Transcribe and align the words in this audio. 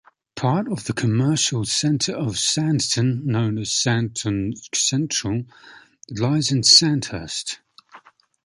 Part 0.35 0.67
of 0.67 0.85
the 0.85 0.93
commercial 0.93 1.63
centre 1.63 2.15
of 2.15 2.29
Sandton, 2.31 3.23
known 3.23 3.59
as 3.59 3.69
Sandton 3.69 4.53
Central, 4.73 5.43
lies 6.09 6.51
in 6.51 6.63
Sandhurst. 6.63 7.59